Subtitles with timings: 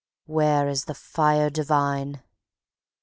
[0.25, 2.23] Where is the Fire Divine?